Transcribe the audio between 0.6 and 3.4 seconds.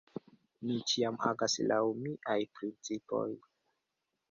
Mi ĉiam agas laŭ miaj principoj.